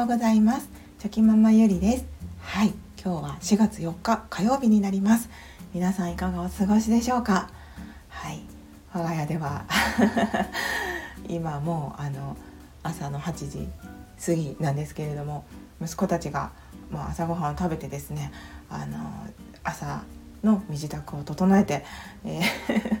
[0.00, 0.70] ようございます。
[0.98, 2.06] チョキママゆりです。
[2.40, 5.28] はい今日は4月4日火曜日になります。
[5.74, 7.50] 皆さんいかがお過ごしでしょうか？
[8.08, 8.40] はい
[8.94, 9.66] 我が家では
[11.28, 12.34] 今もうあの
[12.82, 13.68] 朝の8時
[14.24, 15.44] 過ぎなんですけれども
[15.82, 16.50] 息子たちが
[16.90, 18.32] まあ朝ごはんを食べてですね
[18.70, 18.96] あの
[19.62, 20.02] 朝
[20.42, 21.84] の身支度を整えて、
[22.24, 23.00] えー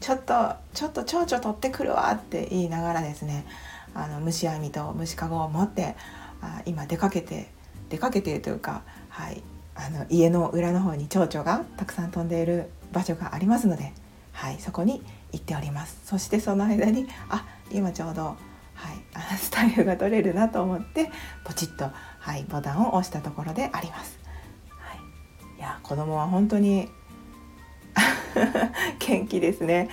[0.00, 3.44] ちょっとちょっと蝶々取ってくるわって言いながらですね
[3.96, 5.96] あの虫網と虫かごを持って
[6.42, 7.48] あ今出かけて
[7.88, 9.42] 出かけてというか、はい、
[9.74, 13.92] あの家の裏の方に蝶々がたくさん飛んでいる場所がありますので、
[14.32, 18.36] はい、そこに行っておりますそしてその間にあ今ちょうど、はい、
[19.14, 21.10] あのスタイルが取れるなと思って
[21.44, 24.18] ポチッと、はい、ボタンを押したところであります。
[24.68, 26.88] はい、いや子供は本当に
[28.98, 29.88] 元気ですね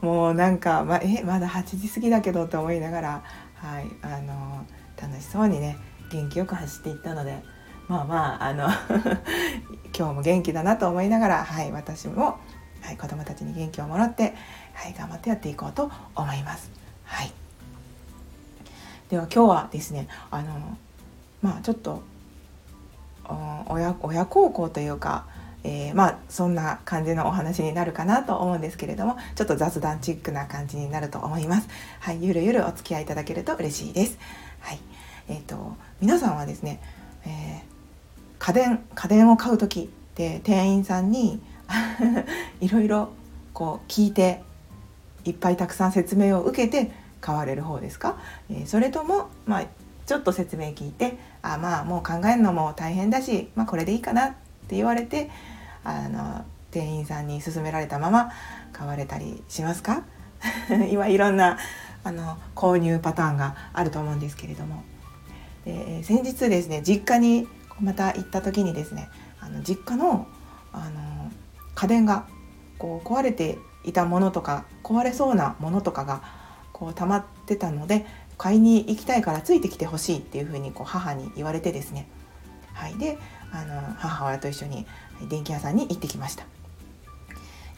[0.00, 3.22] もうなんか、まえまだ8時過ぎだけどと思いながら、
[3.54, 4.66] はいあの
[5.00, 5.76] 楽しそうにね
[6.10, 7.42] 元気よく走っていったので
[7.88, 8.68] まあまああの
[9.96, 12.38] 今日も元気だなと思いながら、はい、私も、
[12.80, 14.34] はい、子どもたちに元気をもらって、
[14.74, 16.70] はい、頑張ってやっていこうと思います。
[17.04, 17.32] はい、
[19.10, 20.78] では今日はですねあの
[21.42, 22.02] まあちょっと
[23.68, 25.26] 親親孝行というか
[25.64, 31.68] えー、まあそんな感じのお話になるかなと思うんですけれどもちょっと雑談チックな感じになると思います。
[32.00, 34.18] はい、ゆるゆるお付き合いいただけると嬉しいです。
[34.60, 34.80] はい、
[35.28, 36.80] えっ、ー、と皆さんはですね、
[37.24, 41.42] えー、家電家電を買う時って店員さんに
[42.60, 43.10] いろいろ
[43.52, 44.42] こう聞いて
[45.24, 46.90] いっぱいたくさん説明を受けて
[47.20, 48.16] 買われる方ですか、
[48.50, 49.64] えー、それともまあ
[50.06, 54.30] ちょっと説明聞いてあまあもう考えるのも大変だし、まあ、これでいいかなっ
[54.68, 55.30] て言われて
[55.84, 58.30] あの店員さんに勧められたまま
[58.72, 60.02] 買われたりしますか？
[60.90, 61.58] 今いろんな
[62.04, 64.82] あの購入パターンがあると思うんですけれども。
[65.64, 67.46] で先日ですね実家に
[67.80, 69.08] また行った時にですね
[69.40, 70.26] あの実家の
[70.72, 71.30] あの
[71.74, 72.26] 家電が
[72.78, 76.22] こう壊れていたものとか壊れそうなものとかが
[76.72, 78.06] こう溜まってたので
[78.38, 82.08] 買いに行きたいからついてきてほしいっていうふうにこう母に言われてですね。
[82.72, 83.18] はい、で
[83.52, 84.86] あの母親と一緒に
[85.28, 86.44] 電気屋さんに行ってきました。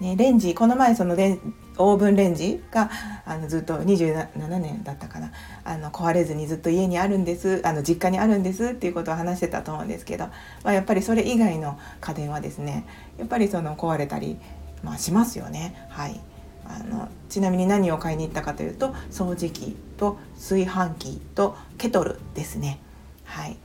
[0.00, 1.40] ね、レンジこの前そのレ
[1.76, 2.88] オーブンレンジが
[3.24, 5.32] あのずっと27年だったかな
[5.64, 10.26] あの壊れずにずっと家にあるんですあの実家にあるんですっていうことを話してたと思うんですけど、
[10.62, 12.86] まあ、やっぱりそれ以外の家電はですね
[13.18, 14.36] やっぱりその壊れたり、
[14.84, 15.86] まあ、しますよね。
[15.88, 16.20] はい
[16.64, 22.78] あのちなみに何を買いに行ったかというと掃除機と炊飯器とケトルですね。
[23.24, 23.56] はい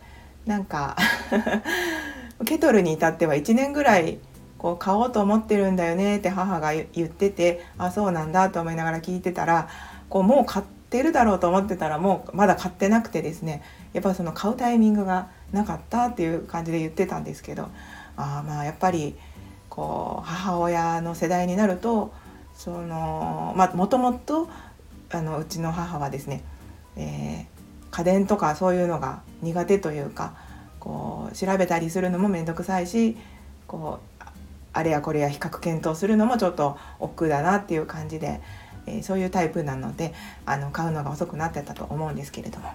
[0.45, 0.97] なんか
[2.45, 4.19] ケトルに至っては1年ぐらい
[4.57, 9.67] こう買おうと思ってるんだよねって母が言っててあそうなんだと思いながら聞いてたら
[10.09, 13.61] こうもう買ってるだろうと思ってたらもうまだ買ってなくてですね
[13.93, 17.69] やっぱその買うタイミングがなかったっていう感じで言ってたんですけど
[18.15, 19.15] あまあやっぱり
[19.69, 22.13] こう母親の世代になると
[22.55, 24.49] そのまあもともと
[25.11, 26.43] あのうちの母はですね、
[26.95, 27.52] えー、
[27.93, 30.33] 家電とかそういうのが苦手というか
[30.79, 33.15] こう調べたりするのも面倒くさいし
[33.67, 34.23] こう
[34.73, 38.41] あれやこれや比較検討するのもちょっと億劫だなっていう感じで、
[38.87, 40.11] えー、そういうタイプなので
[40.47, 42.73] あの買うのが遅くなってたと思うんですけれども。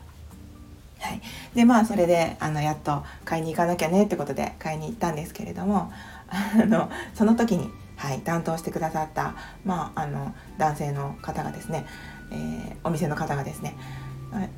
[1.00, 1.20] はい、
[1.54, 5.92] でまあそれであのやっと買いに行かなきゃねってことで買いに行ったんですけれども
[6.28, 11.86] あのその時に、はい、担当してくださった、まあ、あの男性の方がですね、
[12.32, 13.76] えー、お店の方がですね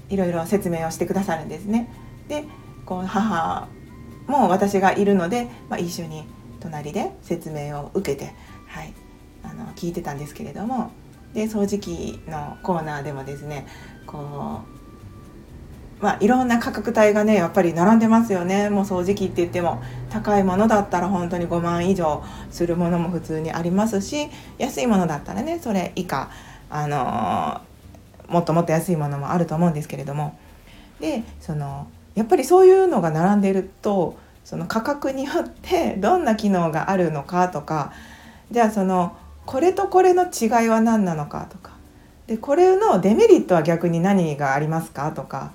[0.08, 1.88] いろいろ説明をしてくださるんですね。
[2.28, 2.44] で
[2.84, 3.68] こう母
[4.26, 6.24] も私がいるので、まあ、一緒に
[6.60, 8.32] 隣で説明を受けて、
[8.66, 8.92] はい、
[9.42, 10.92] あの聞いてたんですけれども
[11.34, 13.66] で掃除機のコーナーでもですね
[14.06, 14.62] こ
[16.00, 26.30] う、まあ、いろんな価格帯がねやっぱり並んでますよねもう掃除機って言っても高いものだったら本当に5万以上するものも普通にありますし安いものだったらねそれ以下
[26.68, 27.60] あの
[28.30, 30.38] もっともっと安いものもあると思うんですけれども。
[31.00, 37.92] でそのやっぱりそういうのが並んでるとその価格によってどんな機能があるのかとか
[38.50, 39.16] じゃあその
[39.46, 41.72] これとこれの違いは何なのかとか。
[42.26, 45.52] でこれのデメリットは逆に何がありますかとか。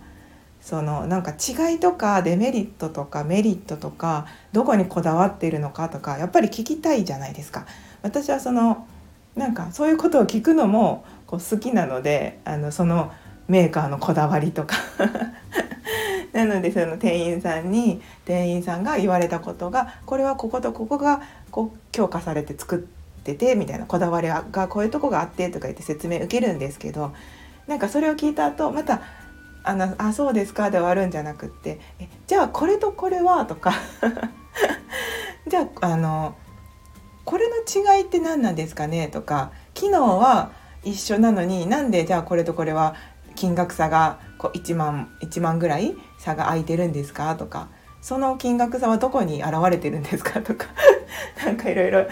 [0.66, 7.68] そのなんか違いとかデメリットとかメリットとかどこにこだわっているのかとかやっぱり聞きたいじゃないですか。
[8.02, 8.88] 私はその
[9.36, 13.12] なんかそういうことを聞くのもこう好きなのであのその
[13.48, 14.78] メーカーのこだわりとか。
[16.34, 27.14] なのでその店員さんに店員さんが言われたことがこれはこことここがこう強化されて作っててみたいなこだわりがこういうとこがあってとか言って説明受けるんですけど
[27.68, 29.02] なんかそれを聞いた後また
[29.64, 33.72] あのあそうですかで終わるんじゃなくってえじゃあこれとこれはとか。
[35.48, 36.36] じゃああの
[37.26, 39.08] これの違いって何なんですかね？
[39.08, 40.52] とか機能は
[40.84, 42.96] 一緒なのになんでじゃあこれとこれは
[43.36, 47.36] 金額差がこう1万1万ぐらい差が空いてるんですか？
[47.36, 47.68] とか
[48.02, 50.42] その金額差はどこに現れてるんですか？
[50.42, 50.68] とか
[51.44, 52.06] なんかいろいろ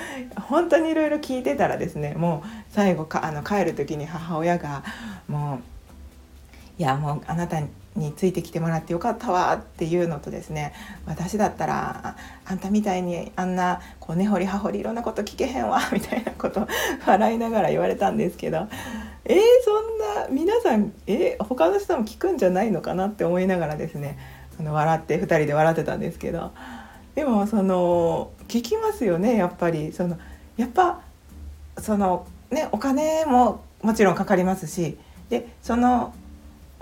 [0.50, 4.84] 本当にいろいろ聞いてたらですねもう最後かあの帰る時に母親が
[5.28, 5.60] もう
[6.82, 7.62] 「いやもうあなた
[7.96, 10.74] についてきてもらってよかったわ」っていうのとですね
[11.06, 16.68] 私だったらあんたみたいにあんなこう根掘り葉掘りいろんなこと聞けへんわ みたいなこと
[17.06, 18.68] 笑いながら言われたんですけど
[19.26, 24.18] えー、そんな皆さんえー、他の人も聞くんじゃないのかなって思いながらですね
[24.60, 26.52] あの笑って2人で笑ってたんですけど
[27.16, 29.94] でもその聞きますよねやっぱり。
[29.94, 30.18] その
[30.58, 31.02] やっぱ
[31.80, 34.98] そのねお金ももちろんかかりますし
[35.30, 36.14] でその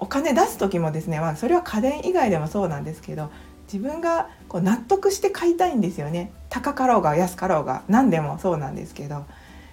[0.02, 3.32] お金出す時もですね、まあ、それは家電以外でもそうなんですけど
[3.72, 6.34] 自分がこう納得して買いたいんですよね。
[6.50, 9.26] 高かろうが安かろうが何でもそうなんですけど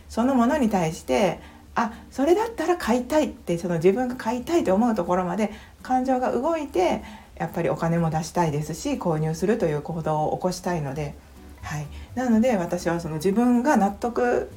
[0.09, 1.41] そのものに対して
[1.75, 5.51] あそれだったら買いたいってその自分が買いたいと思うところまで
[5.83, 7.03] 感情が動いて
[7.37, 11.15] やっぱりお金も出したいですし購入するという行動を起こしたいので、
[11.63, 14.51] はい、なので私はその自分が納得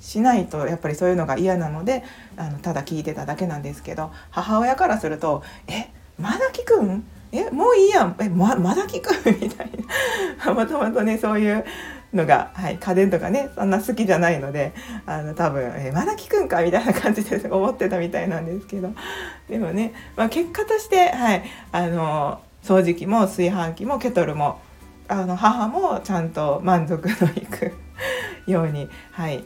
[0.00, 2.04] しないとやっぱりそういうのが嫌なので
[2.36, 7.04] あのただ聞いてただけなんですけど母親からすると「えまだ聞くん？
[7.32, 8.16] えもういいやん。
[8.20, 9.10] えままだ聞く?」
[9.40, 9.70] みたい
[10.44, 10.52] な。
[10.54, 11.64] もともとねそういう
[12.14, 14.72] のが、はい、家電とかねそんな好きじゃないので
[15.04, 16.62] あの多分えまだ聞くんか？
[16.62, 18.90] みたいな感じで思ってたみたいなんですけど。
[19.48, 21.42] でもね、まあ、結果として、はい、
[21.72, 24.60] あの掃除機も炊飯器もケトルも
[25.08, 27.72] あの母もちゃんと満足のいく
[28.46, 29.44] ように、はい、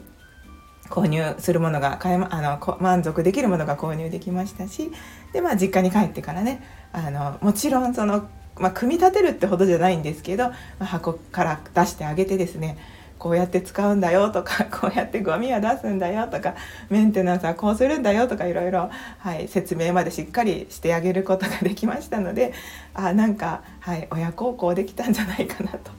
[0.93, 4.91] 購入するものが買え、あの満足できるものが購入できましたし
[5.31, 12.77] で、まあ、実家に帰ってからねあのもちろんそのまあ、組み立てるってほどじゃないんですけど、まあ、箱から出してあげてですね
[13.17, 16.53] こうやって使うんだよとか こうやってゴミは出すんだよとか
[16.89, 22.53] メンテナンスはこうするんだよとかいろいろ、はい、説明までしっかりしてあげることができましたので
[22.93, 25.91] あなんか、はい、親孝行できたんじゃないかなと、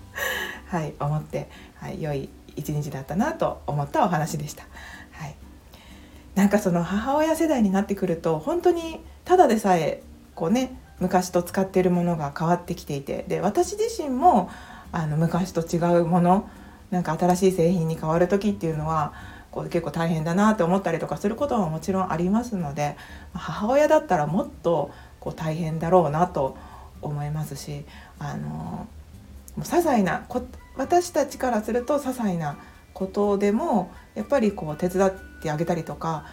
[0.66, 1.48] はい、思って、
[1.80, 4.64] はい、良い一日だったなと思ったお話でした。
[5.12, 5.36] はい、
[6.34, 10.02] なんかその母親世代になってくると本当にただでさえ
[10.34, 14.50] こうね昔と使っているものが変わってきていてで私自身も
[14.92, 16.48] あの昔と違うもの
[16.90, 19.12] なんか新しい製品に変わる時っていうのは
[19.50, 22.96] こう結構大変だなって思ったりとかすることももちろんありますので
[23.32, 24.90] 母親だったらもっと
[25.20, 26.56] こう大変だろうなと
[27.02, 27.84] 思いますし
[28.18, 28.86] あのも
[29.58, 30.42] う些細なこ
[30.76, 32.58] 私たちからすると些細な
[32.92, 35.12] ことでもやっぱりこう手伝っ
[35.42, 36.26] てあげたりとか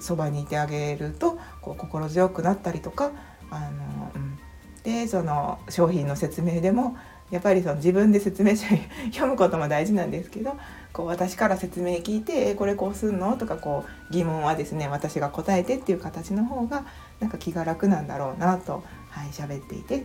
[0.00, 3.12] そばにいてあげるとこう心強くなったりとか
[3.50, 4.38] あの、うん、
[4.82, 6.96] でその商品の説明でも
[7.30, 8.66] やっぱりその自分で説明書
[9.12, 10.56] 読むことも大事なんですけど
[10.92, 16.84] こう私から説明聞いて「えこれこうすんの?」とかこう疑問はですね私が答えてっていう形の方が
[17.20, 20.04] なんか気が楽なんだろうなとはい喋っていて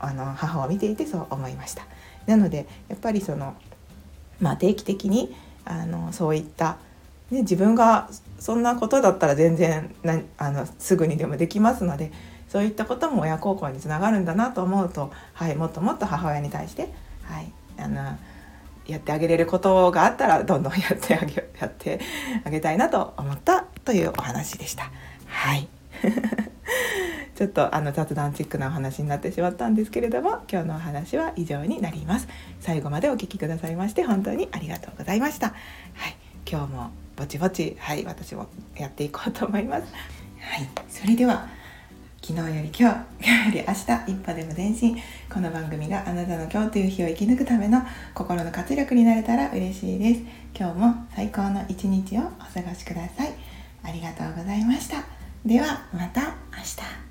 [0.00, 1.84] あの母を見ていてそう思いました。
[2.26, 3.54] なのでやっぱりその、
[4.40, 5.34] まあ、定期的に
[5.64, 6.78] あのそういった、
[7.30, 12.12] ね、自分がそんなことだったら全然なあのすぐにでもできますので
[12.48, 16.88] そういったことも親孝行につながるんだなと思うと、はい、もっともっと母親に対して、
[17.22, 18.16] はい、あの
[18.86, 22.00] やってあげれることがあったらどんどん やってあげやって
[22.44, 24.90] あげたいなと思ったというお話でした。
[25.26, 25.68] はい
[27.34, 32.28] ちょっとあの雑談チックなお話になってしまったんですけれども今日のお話は以上になります
[32.60, 35.54] 最後までお聴きくださいまして本当にありがとうございましたは
[36.08, 36.16] い
[36.48, 39.92] 今日もぼちぼちはい私もやっていこうと思います
[40.40, 41.48] はいそれでは
[42.26, 44.96] 昨日より今日、今日より明日、一歩でも前進。
[45.30, 47.82] この番組があなたの今日という日を生き抜くための
[48.14, 50.22] 心の活力になれたら嬉しいです。
[50.58, 53.34] 今日も最高の一日をお過ごしください。
[53.82, 55.04] ありがとうございました。
[55.44, 56.22] では、また
[56.56, 57.03] 明日。